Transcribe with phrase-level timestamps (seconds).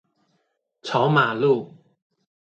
[0.81, 1.75] 朝馬路